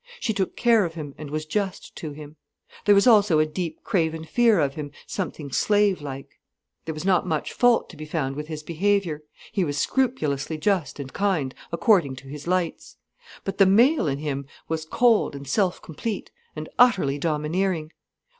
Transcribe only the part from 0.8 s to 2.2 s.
of him and was just to